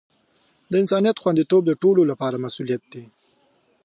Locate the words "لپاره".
2.11-2.41